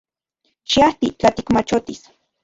Xiajti— 0.75 1.11
tla 1.19 1.31
tikmachotis. 1.39 2.01